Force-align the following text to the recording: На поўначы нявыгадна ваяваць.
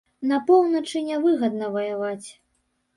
На 0.29 0.39
поўначы 0.47 1.03
нявыгадна 1.11 1.73
ваяваць. 1.79 2.29